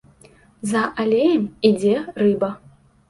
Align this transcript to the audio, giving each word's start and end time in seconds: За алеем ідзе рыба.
За 0.71 0.81
алеем 1.03 1.43
ідзе 1.69 1.95
рыба. 2.23 2.51